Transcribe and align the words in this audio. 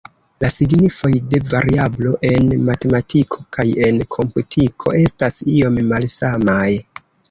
La 0.43 0.49
signifoj 0.53 1.11
de 1.33 1.41
variablo 1.51 2.15
en 2.31 2.51
matematiko 2.71 3.45
kaj 3.59 3.69
en 3.91 4.03
komputiko 4.19 4.99
estas 5.07 5.49
iom 5.59 5.83
malsamaj. 5.97 6.63